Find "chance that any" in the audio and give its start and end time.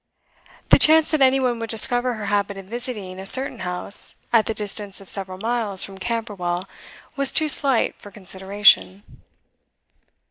0.79-1.39